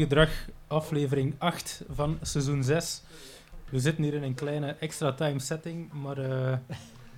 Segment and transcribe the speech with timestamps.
[0.00, 0.30] Gedrag,
[0.66, 3.02] aflevering 8 van seizoen 6.
[3.70, 6.52] We zitten hier in een kleine extra time setting, maar uh,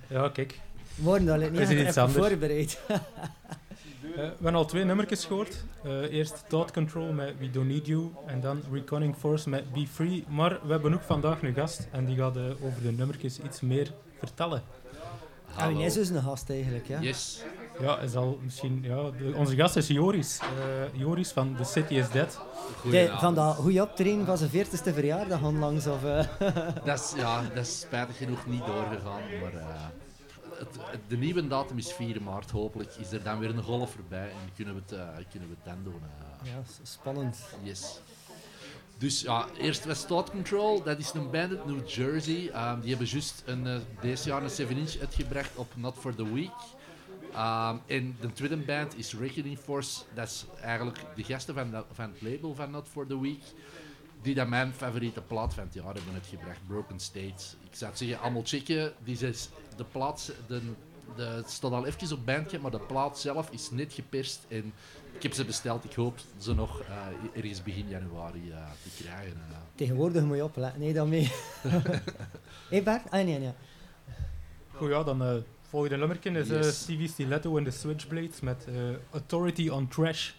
[0.07, 0.59] ja, kijk.
[0.95, 2.27] Worden dat niet iets anders.
[2.27, 2.79] voorbereid.
[4.13, 5.63] Eh, we hebben al twee nummertjes gehoord.
[5.83, 9.87] Eh, eerst Thought Control met We Don't Need You en dan Reconning Force met Be
[9.87, 10.23] Free.
[10.27, 13.61] Maar we hebben ook vandaag een gast en die gaat eh, over de nummertjes iets
[13.61, 14.63] meer vertellen.
[15.57, 17.01] En wie is dus een gast eigenlijk, ja?
[17.01, 17.43] Yes.
[17.79, 20.39] Ja, is al misschien, ja, de- onze gast is Joris.
[20.39, 22.39] Eh, Joris van The City is Dead.
[22.91, 25.87] De, van dat goede optreden van zijn 40ste verjaardag onlangs.
[25.87, 26.25] Of, eh,
[26.85, 29.67] Dat is, ja, dat is spijtig genoeg niet doorgegaan, maar eh,
[30.57, 32.51] het, het- de nieuwe datum is 4 maart.
[32.51, 35.65] Hopelijk is er dan weer een golf voorbij en kunnen we het, kunnen we het
[35.73, 36.01] dan doen.
[36.43, 37.37] ja, spannend.
[37.63, 37.99] Yes.
[38.97, 40.83] Dus ja, eerst was Thought Control.
[40.83, 42.49] Dat is een band uit New Jersey.
[42.49, 46.33] Ehm, die hebben juist een, eh, deze jaar een 7-inch uitgebracht op Not For The
[46.33, 46.51] Week.
[47.33, 50.01] Ehm, en de tweede band is Reckoning Force.
[50.13, 53.43] Dat is eigenlijk de gasten van, van het label van Not For The Week.
[54.21, 56.67] Die dat mijn favoriete plaat van het jaar hebben uitgebracht.
[56.67, 57.55] Broken States.
[57.69, 58.93] Ik zou het zeggen, allemaal checken.
[59.03, 60.61] Die is, de plaat de,
[61.15, 64.45] de, het staat al even op bandje, maar de plaat zelf is net geperst.
[64.47, 64.73] En
[65.15, 65.83] ik heb ze besteld.
[65.83, 66.95] Ik hoop ze nog eh,
[67.35, 69.33] ergens begin januari eh, te krijgen.
[69.51, 69.57] eh.
[69.75, 70.79] Tegenwoordig moet je opletten.
[70.81, 71.31] Nee, dan mee.
[72.69, 73.11] Hé Bart?
[73.11, 73.51] Ah, nee, nee.
[74.71, 75.35] Goed, ja, dan eh
[75.73, 76.81] volgende nummertje is eh, Yes.
[76.81, 78.73] Stevie Stiletto en The Switchblades met eh,
[79.11, 80.31] Authority on Trash.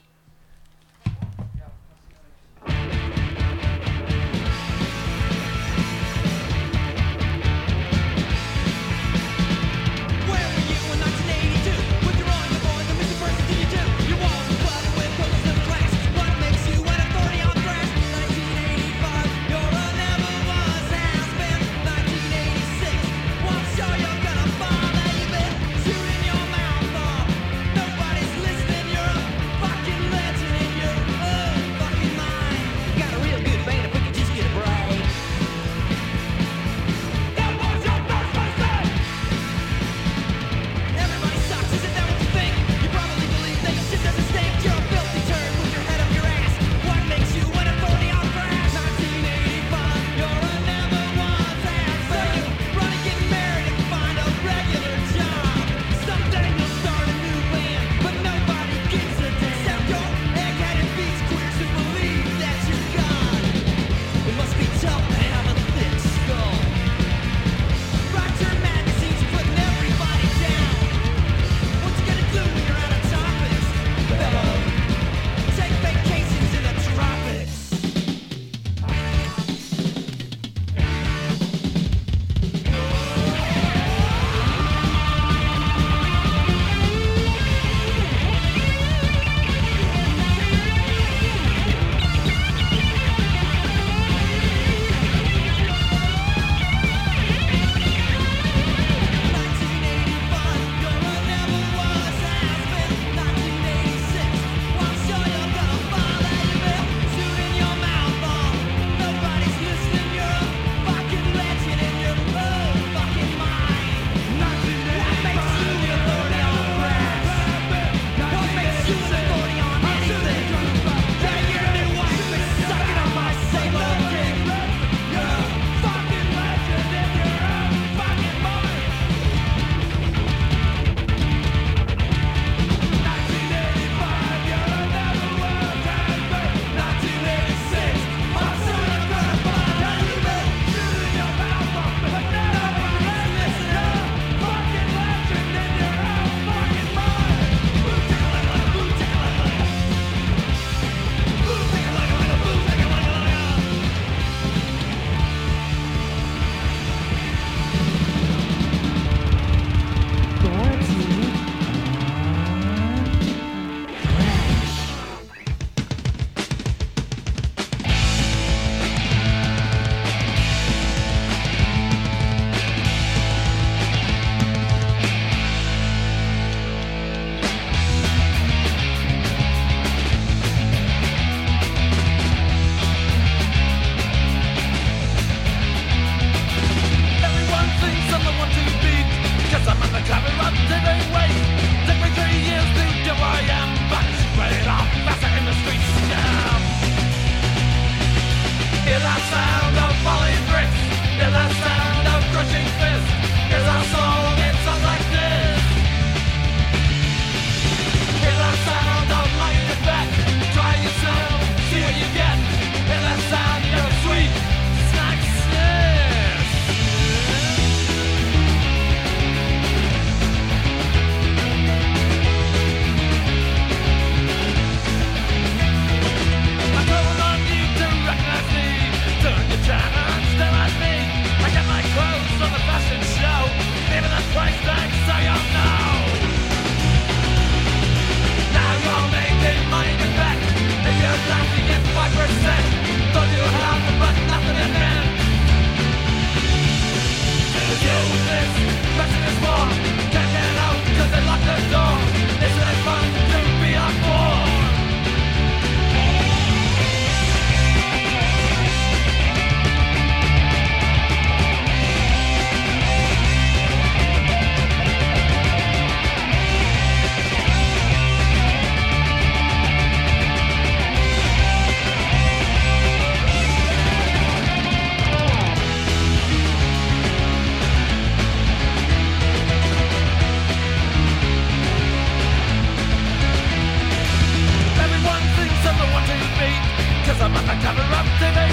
[287.64, 288.43] Never up to the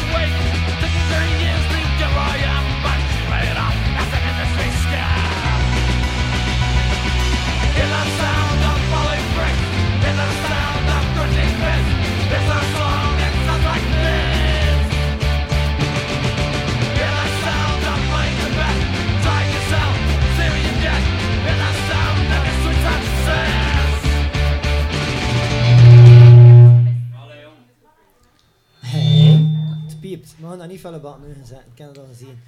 [30.86, 31.64] op nu gezet.
[31.72, 32.40] Ik heb het al gezien.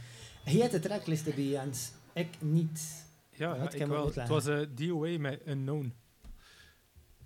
[0.44, 1.92] Hij had de tracklist bij Jens.
[2.14, 3.06] Ik niet.
[3.30, 4.14] Ja, kan ik wel.
[4.14, 5.94] Het was een DOA met Unknown.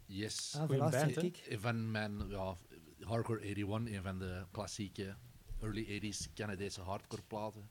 [0.05, 0.55] Yes.
[0.55, 2.55] Ah, Goeie band, van mijn ja,
[2.99, 5.15] Hardcore 81, een van de klassieke
[5.61, 7.69] early 80s Canadese hardcore platen.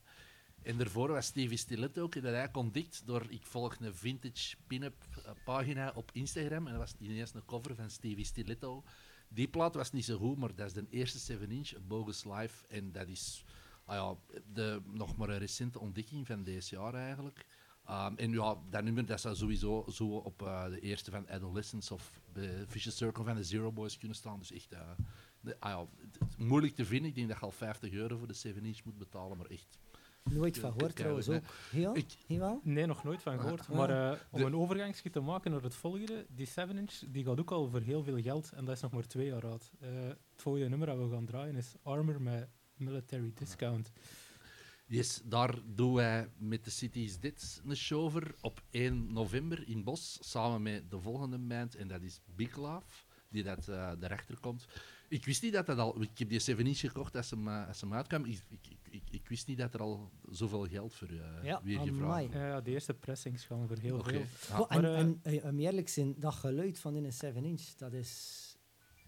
[0.61, 5.05] En daarvoor was Stevie Stiletto ook, dat hij ontdekt door, ik volg een vintage pin-up
[5.25, 8.83] eh, pagina op Instagram, en dat was ineens een cover van Stevie Stiletto.
[9.37, 12.91] Die plaat was niet zo goed, maar dat is de eerste 7-inch, Bogus Life, en
[12.91, 13.45] dat is
[13.85, 17.45] ah ja, de, nog maar een recente ontdekking van deze jaar eigenlijk.
[17.89, 21.93] Um, en ja, dat nummer dat zou sowieso zo op eh, de eerste van Adolescence
[21.93, 24.39] of de Vicious Circle van de Zero Boys kunnen staan.
[24.39, 24.75] Dus echt
[25.59, 25.85] ah ja,
[26.37, 27.09] moeilijk te vinden.
[27.09, 29.77] Ik denk dat je al 50 euro voor de 7-inch moet betalen, maar echt.
[30.33, 31.43] Nooit van gehoord trouwens ook.
[31.71, 31.95] Heel?
[31.97, 32.61] Ik- Heel?
[32.63, 33.59] Nee, nog nooit van gehoord.
[33.61, 33.69] Ah.
[33.69, 37.39] Maar eh, om De- een overgangsje te maken naar het volgende, die 7-inch, die gaat
[37.39, 39.71] ook al voor heel veel geld en dat is nog maar twee jaar oud.
[39.79, 43.91] Eh, het volgende nummer dat we gaan draaien is Armor met Military Discount.
[44.89, 49.83] Yes, daar doen wij met de Cities dit een show over op 1 november in
[49.83, 52.85] Bos, samen met de volgende band, en dat is Big Love,
[53.29, 54.67] die dat uh, daarachter komt.
[55.09, 56.01] Ik wist niet dat dat al...
[56.01, 58.25] Ik heb die 7 inch gekocht als uh, als hem uitkwam.
[58.25, 58.59] Ik, ik,
[58.89, 62.47] ik, ik, wist niet dat er al zoveel geld voor uh, Ja, weer gevraagd Ja,
[62.47, 64.23] ja, de eerste pressings gaan voor heel veel.
[64.49, 64.59] Ja.
[64.59, 67.75] Oh, en, maar, eh, en eh, om eerlijk zijn, dat geluid van in een 7-inch,
[67.77, 68.41] dat is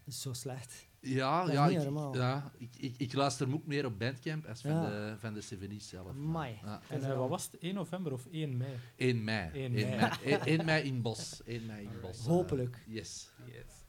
[0.08, 0.88] zo slecht.
[1.00, 4.70] Ja, ja, niet ik, ja ik, ik, ik luister ook meer op Bandcamp als van,
[4.70, 4.88] Ja.
[4.88, 6.08] de, van de 7 inch zelf.
[6.08, 6.58] Amai.
[6.62, 6.80] Ja.
[6.88, 8.70] En eh, wat was het, 1 november of 1 mei?
[8.96, 9.50] 1 mei.
[9.52, 9.96] 1 1 mei.
[9.96, 10.10] mei.
[10.22, 11.42] 1, 1 mei in Bos.
[11.44, 12.18] 1 mei in Bos.
[12.18, 12.84] Hopelijk.
[12.88, 13.30] Uh, yes.
[13.46, 13.79] Yes.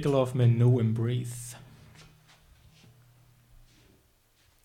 [0.00, 1.56] Big Love met No Embrace.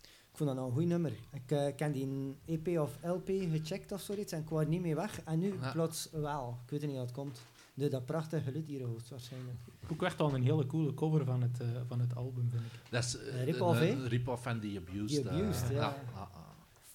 [0.02, 1.12] Ik vond dat nou een goed nummer.
[1.32, 4.82] Ik eh, ken die EP of LP gecheckt of zoiets en ik was er niet
[4.82, 5.22] mee weg.
[5.24, 5.72] En nu Ja.
[5.72, 6.58] plots wel.
[6.66, 7.42] Ik weet niet hoe het komt.
[7.74, 9.58] Door dat prachtige geluid hier hoogstwaarschijnlijk.
[9.92, 12.92] Ook echt al een hele coole cover van het, eh, van het album, vind ik.
[12.92, 14.52] Dat is eh, rip-off, hè?
[14.52, 15.24] van The Abused.
[15.24, 15.75] The Abused, ja.
[15.75, 16.30] ja, ja.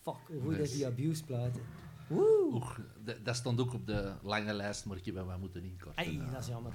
[0.02, 1.62] Fuck, hoe goed is die abuse platen.
[2.06, 2.48] Woe!
[2.52, 5.64] Oeh, dat, dat stond ook op de lange lijst, maar ik heb hem wel moeten
[5.64, 5.96] inkorten.
[6.04, 6.32] Ai, eh.
[6.32, 6.72] dat is jammer.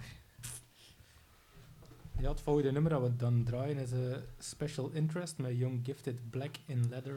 [2.19, 3.99] Ja, het volgende nummer dat we dan draaien is eh,
[4.39, 7.15] Special Interest met Young Gifted Black in Leather.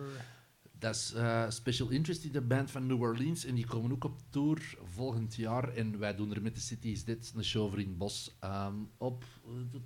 [0.78, 3.44] Dat is eh, Special Interest, die de band van New Orleans.
[3.44, 5.68] En die komen ook op tour volgend jaar.
[5.74, 8.36] En wij doen er met de City is Dit een show voor in het bos.
[8.40, 9.80] ehm, op eh,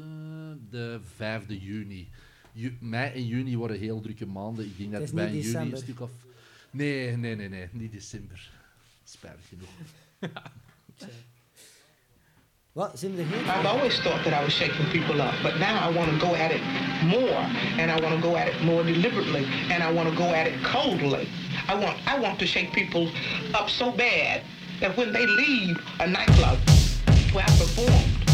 [0.00, 2.08] eh, de 5e juni.
[2.52, 4.64] Ju- mei en juni worden heel drukke maanden.
[4.64, 5.78] Ik denk dat in juni een december.
[5.78, 6.10] stuk of...
[6.70, 7.68] Nee, nee, nee, nee.
[7.72, 8.50] Niet december.
[9.04, 9.68] Spijtig genoeg.
[12.76, 13.16] We er geen?
[13.48, 16.34] I've always thought that I was shaking people up, but now I want to go
[16.34, 16.60] at it
[17.04, 17.40] more,
[17.80, 20.46] and I want to go at it more deliberately, and I want to go at
[20.46, 21.26] it coldly.
[21.68, 23.08] I want I want to shake people
[23.54, 24.42] up so bad
[24.80, 26.58] that when they leave a nightclub
[27.32, 28.25] where I performed,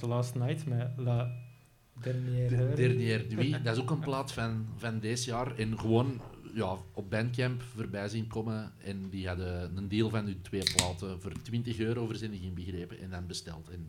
[0.00, 1.30] was Last Night met La
[2.02, 2.74] Dernière.
[2.74, 5.56] Dernière Nuit, dat is ook een plaat van, van deze jaar.
[5.56, 6.20] En gewoon
[6.54, 8.72] ja, op Bandcamp voorbij zien komen.
[8.84, 13.10] En die hadden een deal van hun twee platen voor 20 euro verzending begrepen en
[13.10, 13.68] dan besteld.
[13.68, 13.86] En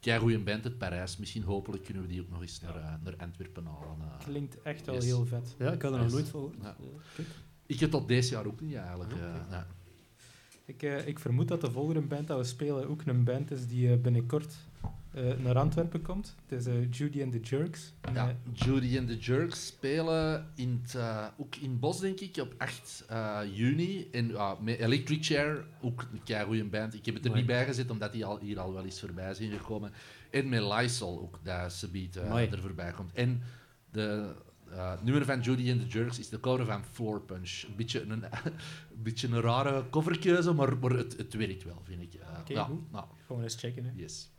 [0.00, 1.16] kei goede band uit Parijs.
[1.16, 3.96] Misschien hopelijk kunnen we die ook nog eens naar, eh, naar Antwerpen halen.
[4.00, 4.24] eh.
[4.24, 5.04] Klinkt echt wel Yes.
[5.04, 5.54] heel vet.
[5.58, 6.56] Ja, ik had er nog nooit van gehoord.
[6.62, 6.76] Ja.
[7.16, 7.28] Kijk.
[7.66, 9.12] Ik heb tot deze jaar ook niet eigenlijk.
[9.12, 9.66] Ah, eh, ja.
[10.64, 13.66] Ik, eh, ik vermoed dat de volgende band dat we spelen ook een band is
[13.66, 14.54] die binnenkort
[15.12, 16.34] eh, naar Antwerpen komt.
[16.48, 17.92] Het is eh, Judy and the Jerks.
[18.14, 20.96] Ja, eh, Judy and the Jerks spelen in het,
[21.36, 24.08] ook in Bos, denk ik, op 8 eh, juni.
[24.10, 26.94] En ja, met Electric Chair, ook een goede band.
[26.94, 27.42] Ik heb het er Mooi.
[27.42, 29.92] niet bij gezet, omdat die al, hier al wel eens voorbij zijn gekomen.
[30.30, 33.12] En met Lysol ook, dat ze biedt er voorbij komt.
[33.12, 33.42] En
[33.90, 34.34] de
[35.02, 37.62] nummer van Judy and the Jerks is de cover van Floor Punch.
[37.68, 38.22] Een beetje een, een,
[39.02, 42.14] beetje een rare coverkeuze, maar, maar het, het werkt wel, vind ik.
[42.14, 42.92] Eh, Oké, ja, goed.
[42.92, 43.84] nou, gewoon eens checken.
[43.84, 43.90] Hè.
[43.94, 44.30] yes.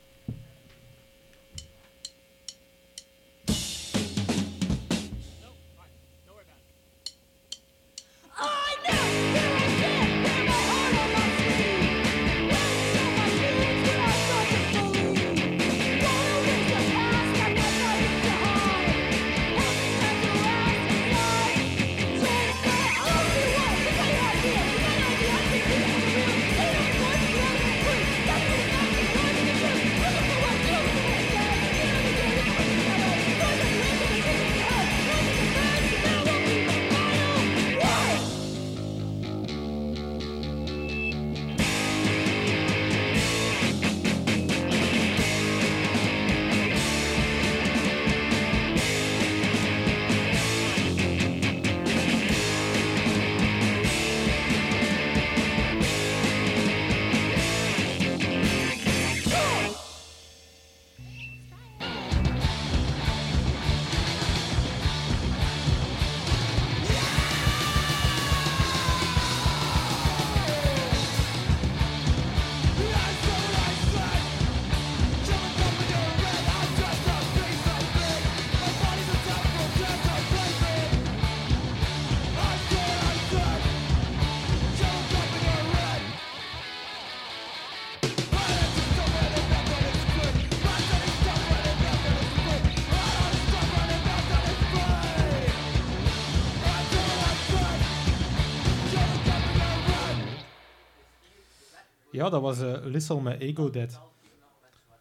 [102.24, 104.00] Ja, dat was eh Lissel met Ego Dead.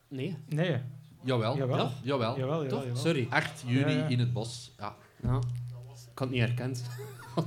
[0.08, 0.36] Nee.
[0.48, 0.80] Nee,
[1.24, 1.76] Jawel, Jawel.
[1.76, 2.36] Ja, jawel.
[2.36, 2.82] jawel, jawel.
[2.84, 2.96] jawel.
[2.96, 3.26] Sorry.
[3.30, 4.06] 8 juni Ja, ja.
[4.06, 4.72] in het bos.
[4.78, 4.96] Ja.
[5.22, 5.36] Ja.
[5.36, 6.84] Ik had het niet herkend.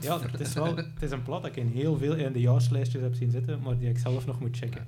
[0.01, 3.13] Ja, het is, wel, het is een plat dat ik in heel veel eindejaarslijstjes heb
[3.13, 4.87] zien zitten, maar die ik zelf nog moet checken.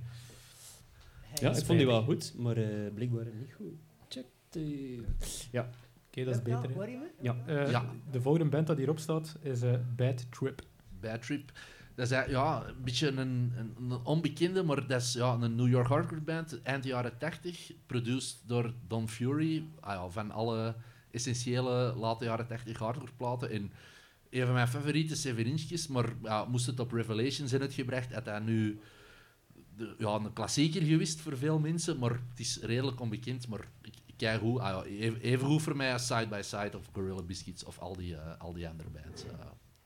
[1.34, 3.74] Ja, ik vond die wel goed, maar eh, blijkbaar niet goed.
[4.08, 5.04] Check the...
[5.52, 5.70] Ja.
[6.08, 6.90] Oké, dat is beter.
[7.22, 7.36] Ja.
[7.46, 7.86] Eh, Ja.
[8.12, 10.62] De volgende band dat hierop staat is eh, Bad Trip.
[11.00, 11.52] Bad Trip.
[11.98, 15.88] Dat is ja, een beetje een, een, onbekende, maar dat is ja, een New York
[15.88, 20.76] hardcore band, eind jaren 80, produced door Don Fury, ah, van alle
[21.12, 23.50] essentiële late jaren 80 hardcore platen.
[23.52, 23.72] En
[24.30, 28.40] een van mijn favoriete severinchjes, maar ja, moest het op Revelations in uitgebracht, had hij
[28.40, 28.80] nu
[29.76, 33.94] de, ja, een klassieker geweest voor veel mensen, maar het is redelijk onbekend, maar ik,
[34.18, 34.86] kijk hoe, ah,
[35.22, 38.40] even goed voor mij als Side by Side of Gorilla Biscuits of al die, eh,
[38.40, 39.24] al die andere bands.
[39.24, 39.32] eh.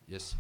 [0.06, 0.36] yes.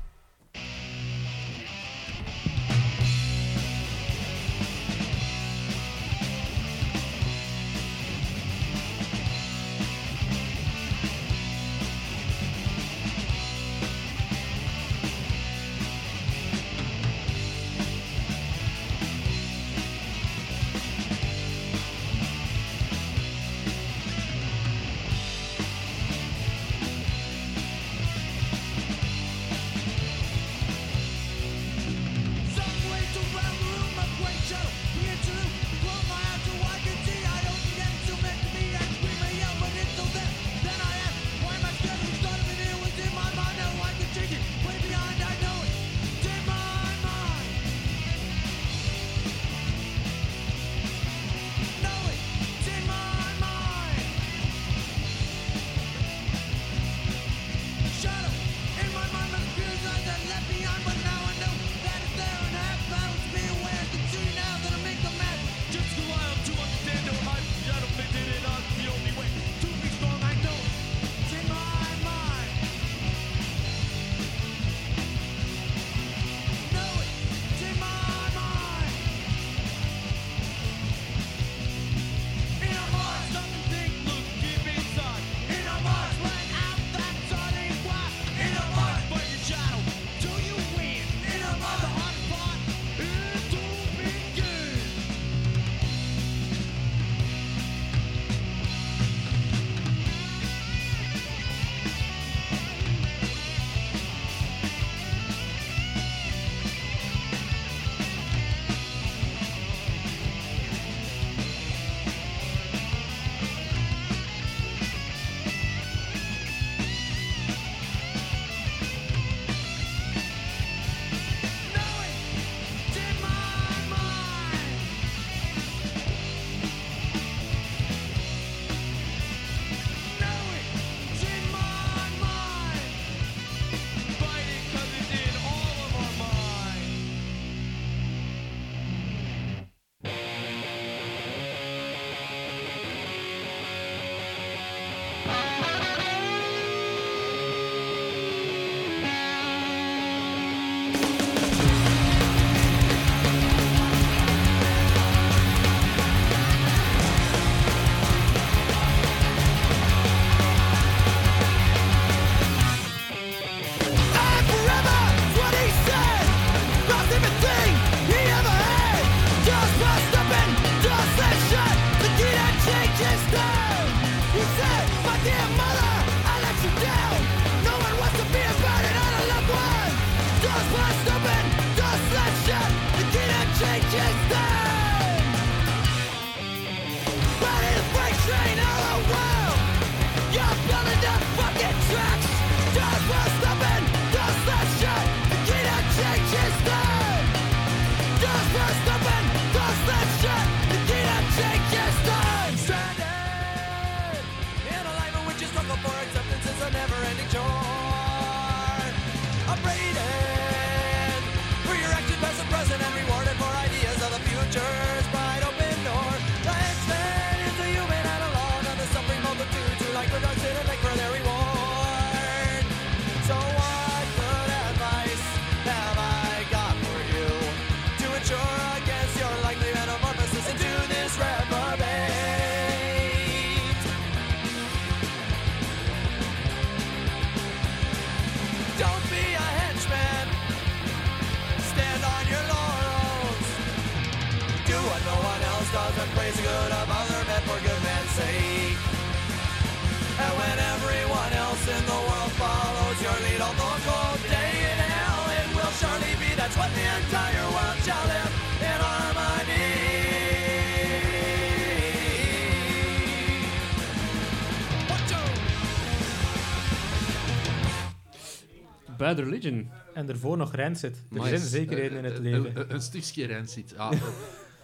[269.15, 269.69] Bad Religion.
[269.93, 270.97] En daarvoor nog Rancid.
[271.11, 272.59] Er zijn is- zekerheden in het een- leven.
[272.59, 273.69] Een, een stukje Rancid.
[273.69, 273.91] Ja.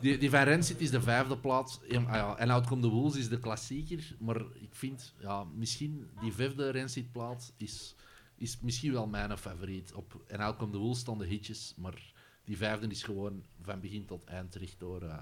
[0.02, 1.80] die, die van Rancid is de vijfde plaats.
[1.90, 4.16] En, ah ja, en Outcome the Wolves is de klassieker.
[4.20, 7.96] Maar ik vind, ja, misschien die vijfde Rancid plaat is,
[8.36, 9.94] is misschien wel mijn favoriet.
[9.94, 11.74] Op, en Outcome the Wolves staan de hitjes.
[11.78, 15.02] Maar die vijfde is gewoon van begin tot eind recht door.
[15.02, 15.16] eh,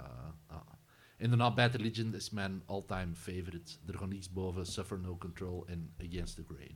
[0.47, 0.61] ah.
[1.17, 3.71] En daarna Bad Religion is mijn all-time favorite.
[3.87, 6.75] Er gaat niets boven Suffer No Control en Against the Grain.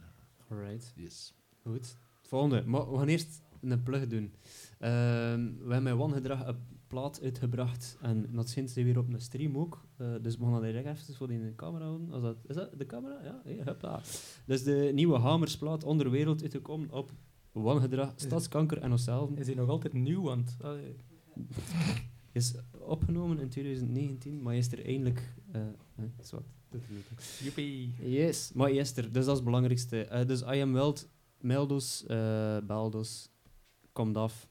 [0.49, 1.33] Alright, Yes.
[1.63, 1.97] goed.
[2.29, 2.63] Volgende.
[2.65, 4.33] Maar we gaan eerst een plug doen.
[4.79, 6.55] Ehm, we hebben met One Gedrag een
[6.87, 7.97] plaat uitgebracht.
[8.01, 9.85] En dat sinds weer op een stream ook.
[9.97, 12.11] Eh, dus we gaan dat direct even voor in de camera houden.
[12.11, 13.23] Als dat, is dat de camera?
[13.23, 14.01] Ja, hey.
[14.45, 17.11] Dus de nieuwe Hamersplaat Onderwereld uitgekomen op
[17.53, 19.29] One Gedrag, Stadskanker en onszelf.
[19.35, 20.21] Is hij nog altijd nieuw?
[20.21, 20.95] Want allee,
[22.31, 25.33] Is opgenomen in 2019, maar is er eindelijk...
[25.51, 25.61] eh
[25.95, 26.79] eh,
[27.43, 27.93] joepie.
[28.01, 30.03] Yes, maar is er, dus dat is het belangrijkste.
[30.03, 31.09] Eh, dus I am Weld,
[31.41, 33.29] Meldos, eh Baldos,
[33.91, 34.49] komt af.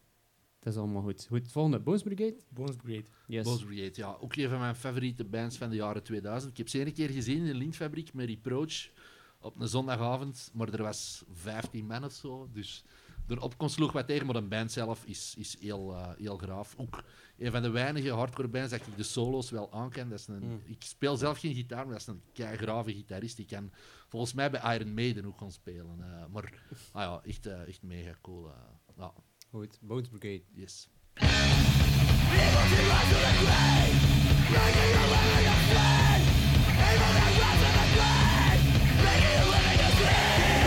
[0.59, 1.27] Het is allemaal goed.
[1.29, 1.79] Goed, volgende.
[1.81, 2.37] Bones Brigade?
[2.49, 3.07] Bones Brigade.
[3.27, 3.45] Yes.
[3.45, 4.17] Boss Brigade, ja.
[4.21, 6.51] Ook een van mijn favoriete bands van de jaren 2000.
[6.51, 8.89] Ik heb ze een keer gezien in de Lintfabriek met Reproach
[9.41, 12.49] op een zondagavond, maar er was 15 man of zo.
[12.53, 12.85] Dus
[13.37, 16.75] de opkomst sloeg wat tegen, maar de band zelf is, is heel, eh, heel graaf.
[16.77, 17.03] Ook
[17.39, 20.09] een van de weinige hardcore bands dat ik de solo's wel aanken.
[20.09, 20.61] Dat is een, Mm.
[20.65, 23.37] Ik speel zelf geen gitaar, maar dat is een keigrave gitarist.
[23.37, 23.73] Die kan
[24.09, 25.97] volgens mij bij Iron Maiden ook gaan spelen.
[26.01, 26.53] eh, maar
[26.93, 28.51] ah ja, echt, eh, echt mega cool.
[28.97, 29.13] ja,
[29.51, 30.43] Goed, Bones Brigade.
[30.55, 30.89] yes.
[39.95, 40.58] Evil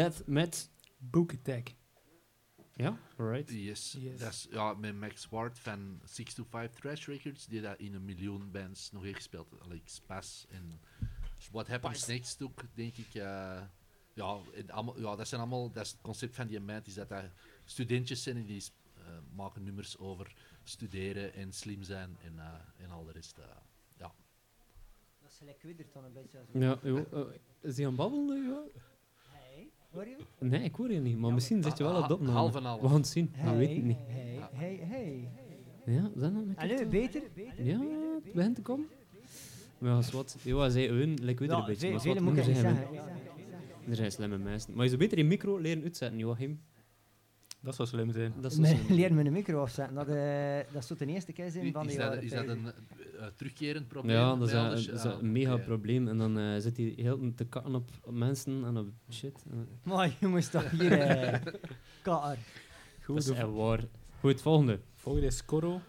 [0.00, 0.70] Death met...
[0.98, 1.74] Book Attack.
[2.74, 3.50] Ja, alright.
[3.50, 3.96] Yes.
[3.98, 4.18] Yes.
[4.18, 8.50] Dat is ja, met Max Ward van 625 Trash Records, die dat in een miljoen
[8.50, 9.48] bands nog heeft gespeeld.
[9.68, 10.80] Like Spas en
[11.50, 13.14] What Happens Next ook, denk ik.
[13.14, 13.62] eh,
[14.14, 16.94] ja, en allemaal, ja, dat zijn allemaal, dat is het concept van die band, is
[16.94, 17.24] dat dat
[17.64, 18.64] studentjes zijn en die
[18.96, 19.02] eh,
[19.34, 23.38] maken nummers over studeren en slim zijn en, eh, en al de rest.
[23.96, 24.12] ja.
[25.20, 26.38] Dat is gelijk Widdert dan een beetje.
[26.38, 28.46] Als Ja, joh, is hij aan het babbelen?
[28.46, 28.74] joh?
[29.90, 30.16] Hoor je?
[30.38, 31.18] Nee, ik hoor je niet.
[31.18, 32.32] Maar misschien zit je wel op de opname.
[32.32, 32.80] Half en half.
[32.80, 33.30] We gaan het zien.
[33.32, 33.96] Hey, We weten het niet.
[34.06, 35.28] Hey, hey, hey.
[35.84, 37.22] Ja, zijn dat een Allee, beter?
[37.56, 37.80] Ja,
[38.24, 38.86] het begint te komen.
[39.78, 41.90] Maar als wat, ja, zij hun, lijkt weer een Ja, beetje.
[41.90, 42.74] maar vele wat moet ik zeggen.
[42.74, 44.72] we- Er zijn slimme mensen.
[44.74, 46.60] Maar je zou beter je micro leren uitzetten, Joachim.
[47.62, 48.32] Dat zou slim zijn.
[48.40, 49.18] Dat is zo Me- slim.
[49.18, 49.94] Een micro afzetten.
[49.94, 52.56] Dat, eh, dat zou de eerste keer zijn van Is die dat, is dat 50.
[52.56, 52.72] een
[53.20, 54.16] eh, terugkerend probleem?
[54.16, 54.86] Ja, dat is, een, alles?
[54.86, 56.08] dat is Ah, een mega probleem.
[56.08, 59.44] En dan eh, zit hij heel te kakken op, op mensen en op shit.
[59.82, 61.52] Maar jongens, toch hier, eh,
[62.02, 62.38] kaar.
[63.02, 63.84] Goed, dat is waar.
[64.20, 64.80] Goed, volgende.
[64.94, 65.80] volgende is Coro.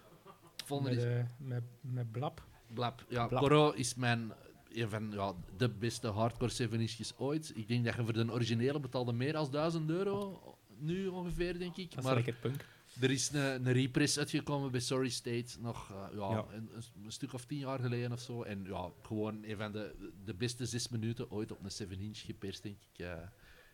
[0.66, 2.44] Volgende Met, is met, met Blab.
[2.74, 3.06] Blab.
[3.10, 3.42] Ja, Blab.
[3.42, 4.32] Coro is mijn
[4.74, 7.52] een van ja, de beste hardcore 7 ooit.
[7.56, 10.42] Ik denk dat je voor de originele betaalde meer dan 1000 euro
[10.82, 11.90] nu ongeveer, denk ik.
[11.90, 12.66] Dat is maar lekker punk.
[13.02, 16.46] er is een, een repress uitgekomen bij Sorry State nog eh, ja, Ja.
[16.54, 16.70] Een,
[17.04, 18.44] een stuk of tien jaar geleden of zo.
[18.44, 22.64] En ja, gewoon een van de, de beste zes minuten ooit op een 7-inch geperst,
[22.64, 23.00] denk ik.
[23.06, 23.14] eh.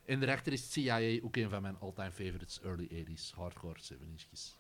[0.05, 4.55] en daarachter is CIA ook een van mijn all-time favorites, early 80s hardcore 7-inchjes.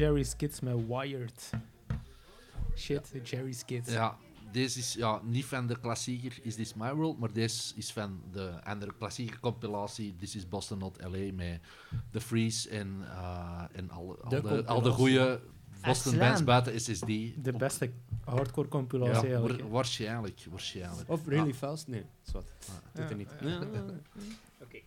[0.00, 1.50] Jerry Skids met Wired.
[2.76, 3.92] Shit, Jerry Skids.
[3.92, 4.16] Ja,
[4.52, 8.22] deze is ja, niet van de klassieker Is This My World, maar deze is van
[8.32, 11.60] de andere klassieke compilatie This is Boston Not LA met
[12.10, 14.90] The Freeze en, eh, en al, al, De de, al de compilatie.
[14.92, 16.18] goede Boston Excellent.
[16.20, 17.06] bands buiten SSD.
[17.44, 17.90] De beste
[18.24, 19.60] hardcore ja, compilatie eigenlijk.
[19.62, 21.08] wa- waarschijnlijk, waarschijnlijk.
[21.10, 21.86] Of Really Fast?
[21.88, 22.46] Nee, zwart.
[22.92, 23.10] Doet Ja.
[23.10, 23.28] er niet.
[24.62, 24.78] Oké.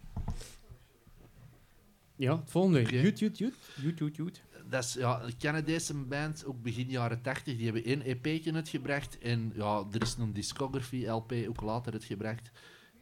[2.15, 2.81] Ja, het volgende.
[2.81, 3.55] Jut, jut, jut.
[3.81, 4.41] Joet, joet, joet.
[4.73, 7.55] Dat is ja, een Canadese band, ook begin jaren 80.
[7.55, 9.17] Die hebben één EP'tje uitgebracht.
[9.19, 12.51] En ja, er is een discography LP ook later uitgebracht.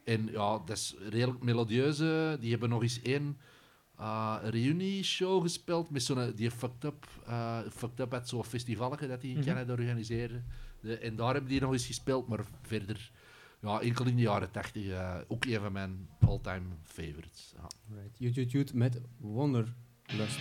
[0.04, 2.38] En ja, dat is redelijk melodieuze.
[2.40, 3.38] Die hebben nog eens één
[4.00, 9.22] uh, reunie-show gespeeld met zo'n die Fucked Up, eh Fucked Up had zo'n festivalje dat
[9.22, 9.48] die in Mhm.
[9.48, 10.42] Canada organiseerde.
[10.82, 13.12] De, en daar hebben die nog eens gespeeld, maar verder
[13.62, 14.88] ja, enkel in de jaren 80.
[14.88, 17.54] eh, ook een van mijn all-time favorites.
[17.56, 17.68] Ja.
[17.96, 18.52] Right.
[18.52, 20.40] Jut met Wonderlust.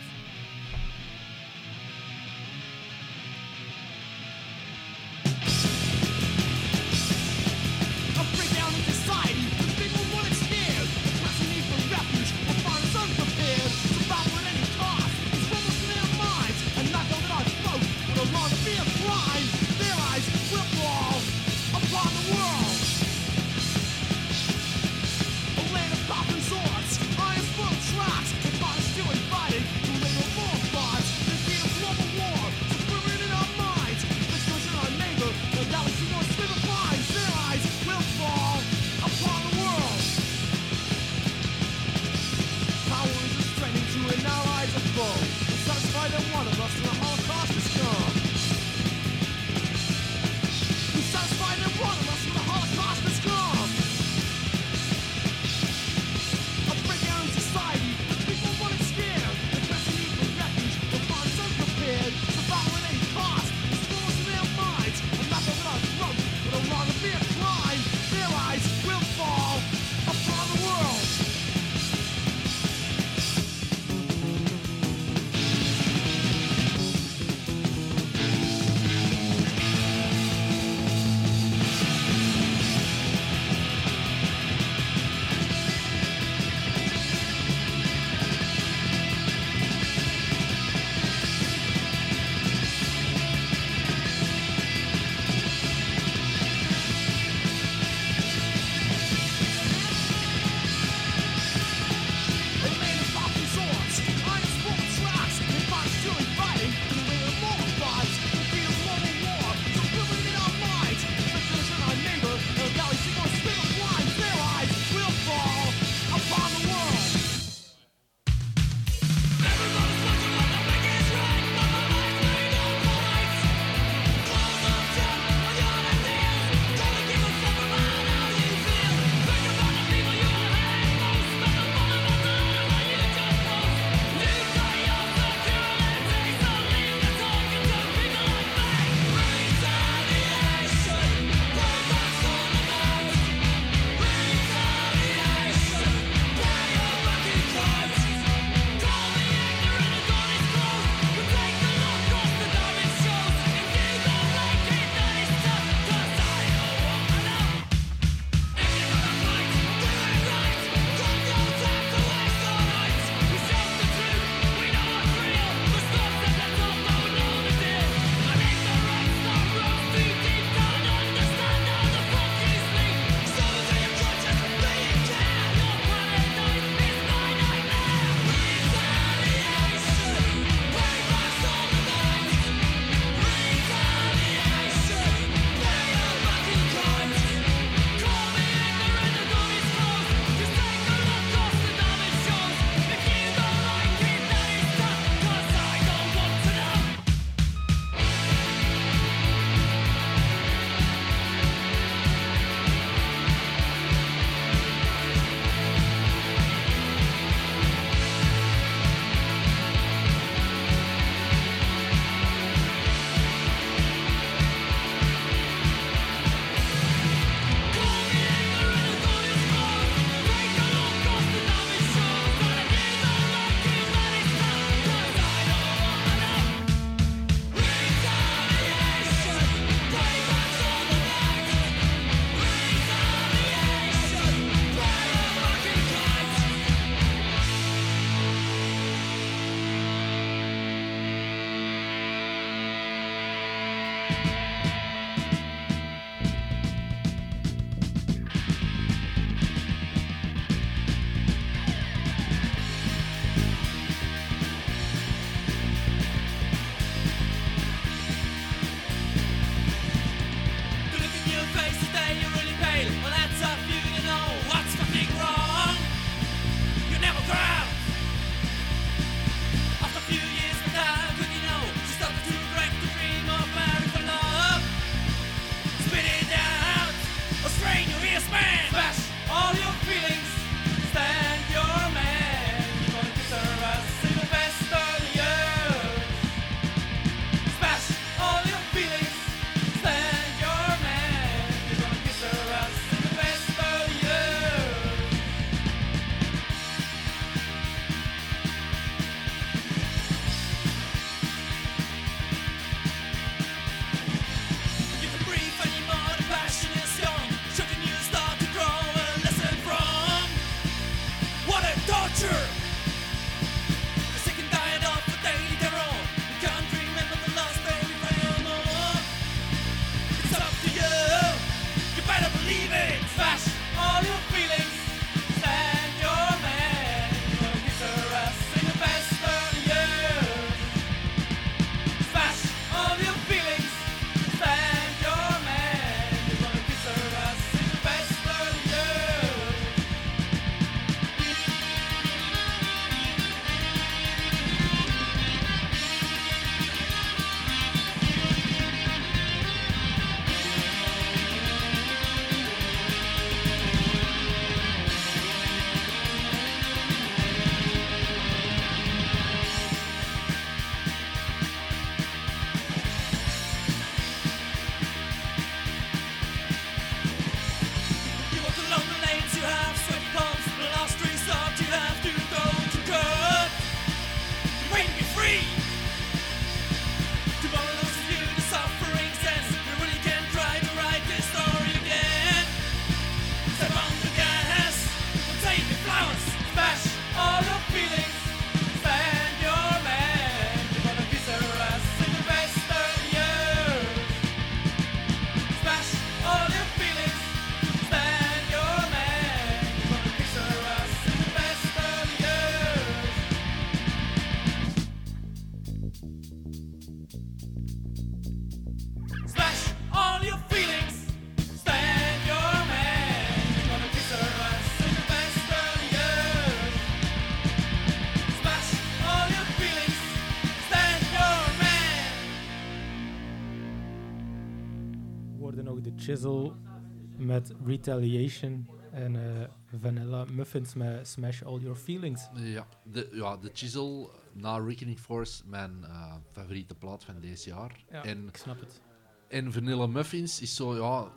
[427.41, 429.49] Met Retaliation en eh,
[429.81, 432.29] Vanilla Muffins met Smash All Your Feelings.
[432.35, 437.85] Ja, de, ja, de Chisel na Reckoning Force, mijn eh, favoriete plaat van deze jaar.
[437.91, 438.81] Ja, En, ik snap het.
[439.29, 441.09] en Vanilla Muffins is zo, ja,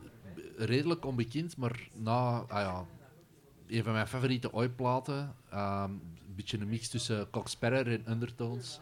[0.57, 2.85] redelijk onbekend, maar na, ah ja,
[3.67, 5.35] een van mijn favoriete ooitplaten.
[5.49, 8.79] ehm, een beetje een mix tussen Cox Sparrer en Undertones.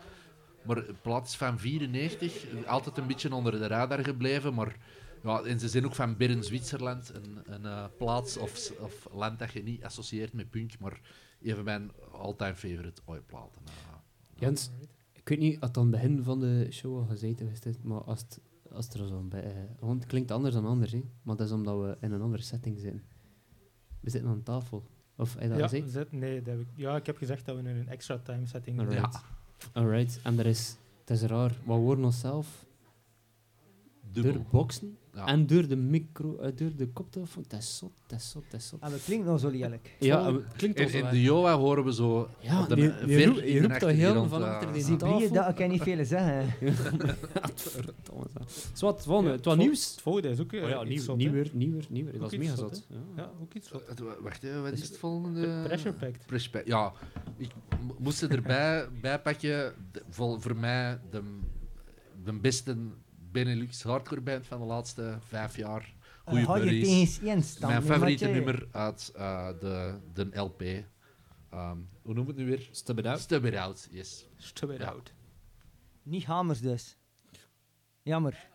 [0.66, 4.76] Maar de plaat is van 94, altijd een beetje onder de radar gebleven, maar
[5.24, 9.40] ja, en ze zijn ook van Bern, Zwitserland, een, een eh, plaats of, of land
[9.40, 11.02] dat je niet associeert met punk, maar
[11.42, 13.62] een van mijn all-time favorite ooitplaten.
[13.66, 13.72] eh.
[14.36, 14.70] Jens,
[15.14, 18.20] ik weet niet, at aan het begin van de show al gezeten is maar als
[18.22, 18.40] het,
[18.72, 19.44] als het er zo bij...
[19.44, 21.04] eh, want het klinkt anders dan anders, hè.
[21.24, 23.04] maar dat is omdat we in een andere setting zitten.
[24.00, 24.84] We zitten aan tafel.
[25.18, 25.90] Of heb je dat Ja, gezegd?
[25.92, 28.46] zet- nee, dat heb ik, ja, ik heb gezegd dat we in een extra time
[28.46, 29.02] setting Alright.
[29.14, 29.22] zitten.
[29.74, 30.76] Ja, Alright, en er is...
[31.00, 32.66] Het is raar, we horen onszelf
[34.12, 34.34] dubbel.
[34.34, 35.26] door boksen Ja.
[35.26, 37.44] en door de micro, eh, door de koptelefoon.
[37.44, 38.80] Het is zot, het is zot, het is zot.
[38.82, 39.96] En we klinken nog zo lelijk.
[40.00, 42.84] Ja, en we- het klinkt In, in de Joa horen we zo Ja, de je,
[43.06, 45.20] je, je in de roept dat heel van eh, achter die Zie tafel.
[45.20, 46.54] je, dat kan niet veel zeggen.
[48.74, 49.32] Zwat, volgende.
[49.32, 49.92] Het was nieuws.
[49.92, 52.20] Het volgende is ook eh, Oh ja, nieuw, nieuwer, nieuwer, nieuwer.
[52.20, 52.86] Dat is mega zot.
[52.90, 52.96] Ja.
[53.16, 53.88] Ja, ook iets zot.
[53.88, 55.62] Het- Wacht, wat is het volgende?
[55.64, 56.26] Pressure Pact.
[56.26, 56.68] Pressure Pact.
[56.68, 56.92] Ja,
[57.38, 57.50] ik
[57.88, 59.74] mo- moest erbij bij pakken.
[60.10, 61.22] Voor mij de,
[62.24, 62.78] de beste
[63.32, 65.94] Benelux hardcore band van de laatste vijf jaar.
[66.26, 66.84] Goeie Uh, hou je buddies.
[66.84, 67.72] tegen eens één stand.
[67.74, 70.62] Mijn favoriete nummer uit eh, de, de LP.
[71.50, 72.70] Ehm, hoe noem het nu weer?
[72.72, 73.20] Stub it out.
[73.20, 74.28] Stub It Out, yes.
[74.38, 74.86] Stub it Ja.
[74.88, 75.14] out.
[76.04, 76.98] Niet hamers dus.
[78.02, 78.50] Jammer.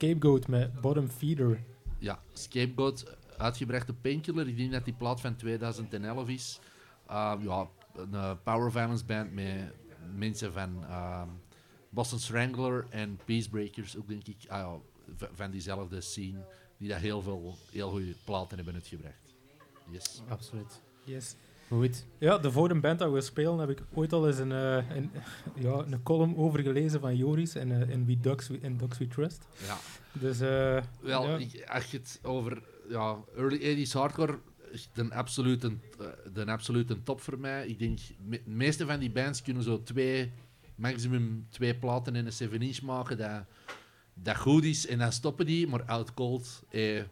[0.00, 1.60] Scapegoat met Bottom Feeder.
[1.98, 4.48] Ja, Scapegoat, uitgebracht op Painkiller.
[4.48, 6.60] Ik denk dat die plaat van 2011 is.
[7.06, 9.74] Ehm, ja, een eh, power violence band met
[10.16, 11.28] mensen van ehm,
[11.88, 14.74] Boston Strangler en Peacebreakers, ook denk ik, ah,
[15.32, 16.46] van diezelfde scene,
[16.76, 19.34] die daar heel veel heel goede platen hebben uitgebracht.
[19.90, 20.22] Yes.
[20.28, 20.82] Absoluut.
[21.04, 21.34] Yes.
[21.70, 24.96] Goed, Ja, de vorige band dat we spelen heb ik ooit al eens een, eh,
[24.96, 25.10] een,
[25.64, 28.98] ja, een column over gelezen van Joris in, eh, in, We Dogs We, in Dogs
[28.98, 29.46] We Trust.
[29.66, 29.78] Ja.
[30.12, 34.38] Dus eh, Wel, ja, ik, als je het over ja, early 80s hardcore,
[34.94, 35.76] een absolute,
[36.32, 37.66] de absolute top voor mij.
[37.66, 37.98] Ik denk,
[38.28, 40.32] de meeste van die bands kunnen zo twee,
[40.74, 43.44] maximum twee platen in een 7-inch maken dat,
[44.14, 45.66] dat goed is en dan stoppen die.
[45.66, 47.02] Maar Out Cold, eh,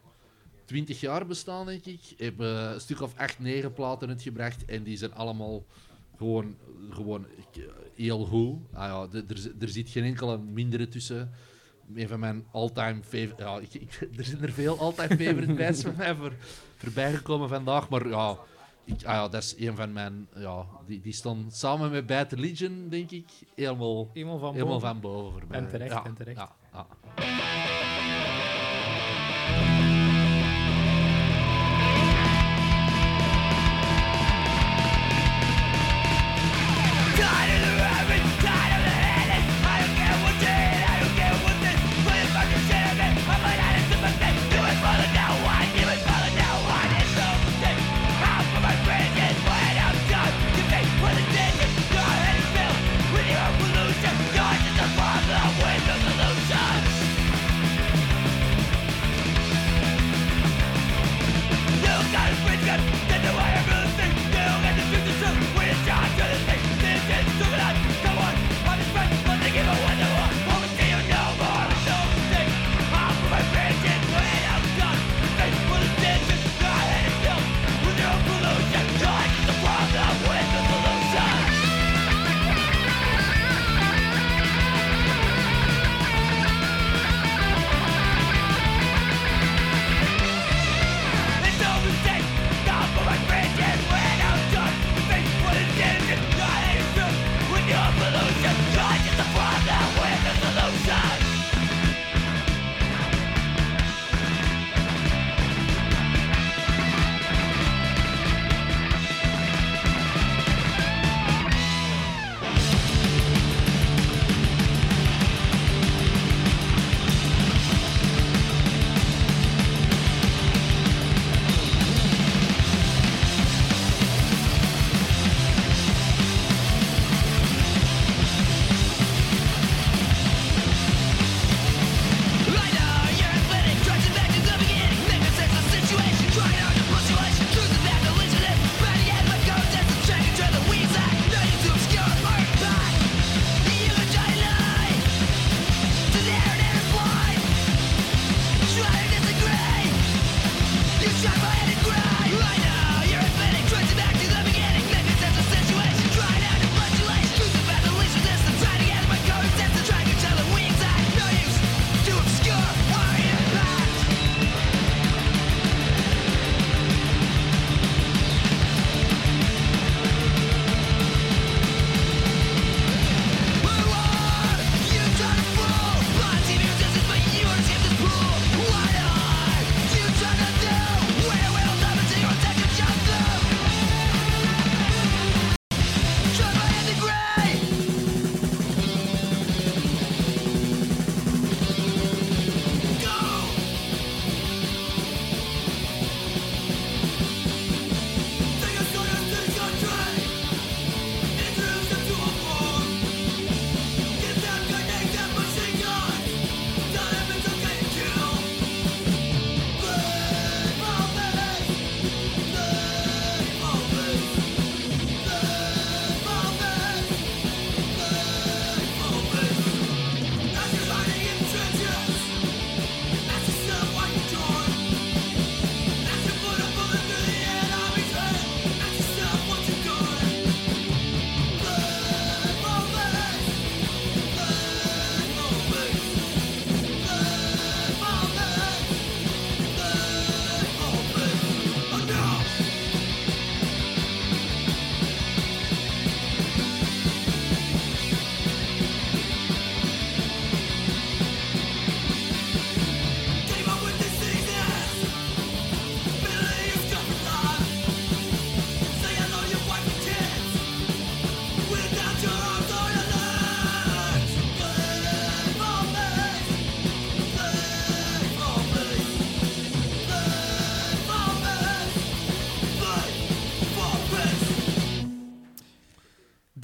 [0.69, 2.01] 20 jaar bestaan, denk ik.
[2.17, 4.65] Hebben een stuk of 8, 9 platen uitgebracht.
[4.65, 5.65] En die zijn allemaal
[6.17, 6.55] gewoon,
[6.89, 7.25] gewoon
[7.95, 8.57] heel goed.
[8.73, 9.19] Ah ja,
[9.59, 11.31] er, zit geen enkele mindere tussen.
[11.95, 13.43] Een van mijn all-time favorite.
[13.43, 16.33] Ja, ik, er zijn er veel all-time favorite bands van mij voor,
[16.75, 17.89] voorbij gekomen vandaag.
[17.89, 18.37] Maar ja, ah
[19.01, 20.27] ja, dat is een van mijn.
[20.35, 25.41] Ja, die, die stond samen met Bad Legion denk ik, helemaal, helemaal, van, boven.
[25.49, 26.47] En terecht, en terecht.
[26.73, 26.87] Ja.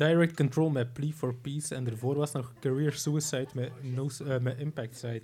[0.06, 1.76] Direct Control met Plea for Peace.
[1.76, 5.24] En daarvoor was nog Career Suicide met, no, eh, met Impact Side.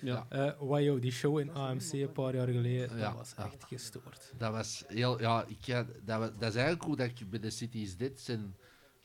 [0.00, 0.26] Ja.
[0.28, 3.08] Eh, yo, die show in AMC een paar jaar geleden, ja.
[3.08, 4.32] dat was echt gestoord.
[4.38, 5.66] Dat was heel, ja, ik,
[6.04, 8.54] dat, dat is eigenlijk hoe dat ik bij de Cities dit zijn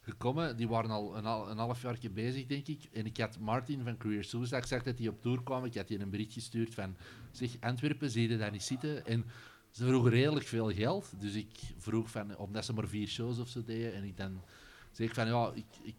[0.02, 0.58] gekomen.
[0.58, 2.90] Die waren al een, half jaar bezig, denk ik.
[2.94, 5.66] En ik had Martin van Career Suicide, gezegd dat hij op tour kwam.
[5.66, 6.96] Ik had je een bericht gestuurd van,
[7.32, 9.06] zeg, Antwerpen, zie je daar niet zitten?
[9.06, 9.26] En
[9.72, 11.14] ze vroegen redelijk veel geld.
[11.20, 13.94] Dus ik vroeg van, omdat ze maar vier shows of zo deden.
[13.94, 14.42] En ik dan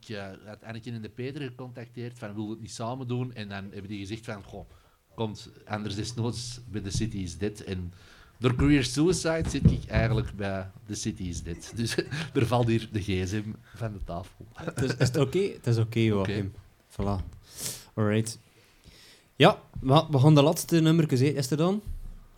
[0.08, 3.34] eh, had Anneke en de Peter gecontacteerd van wil het niet samen doen?
[3.34, 4.68] En dan hebben die gezegd van goh,
[5.14, 7.60] komt anders desnoods bij The City is Dead.
[7.60, 7.92] En
[8.38, 11.72] door Career Suicide zit ik eigenlijk bij The City is Dead.
[11.76, 11.96] Dus
[12.34, 14.46] er valt hier de gsm van de tafel.
[14.74, 15.38] Dus is het oké?
[15.38, 16.52] Het is oké, Joachim.
[16.90, 17.24] Voilà.
[17.94, 18.38] Alright.
[19.36, 21.34] Ja, we gaan de laatste nummer zien.
[21.34, 21.82] Is er dan?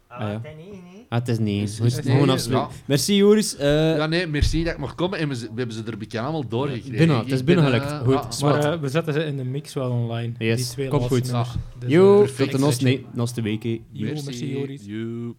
[0.07, 0.39] Ah, Ah, ja.
[0.39, 1.00] nee, nee.
[1.11, 1.63] Ah, het is niet.
[1.69, 2.75] Is- We is- moeten gewoon nee, afsluiten.
[2.77, 2.83] ja.
[2.87, 3.57] Merci, Joris.
[3.57, 5.19] Eh, Ja, nee, merci dat ik mocht komen.
[5.19, 6.97] En we, hebben ze er een beetje allemaal doorgekregen.
[6.97, 7.91] Binnen, het is binnengelukt.
[7.91, 8.35] eh, Goed.
[8.35, 8.63] Zwart.
[8.63, 10.33] Maar eh, we zetten ze in de mix wel online.
[10.39, 11.23] Yes, Die twee komt goed.
[11.25, 11.49] nummers.
[11.79, 13.63] Dus, tot de nos- nee, naast de week.
[13.63, 14.85] Yo, merci, Joris.
[14.85, 15.35] You.